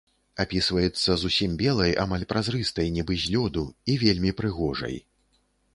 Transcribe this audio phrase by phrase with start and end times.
[0.43, 4.95] Апісваецца зусім белай, амаль празрыстай, нібы з лёду, і вельмі прыгожай.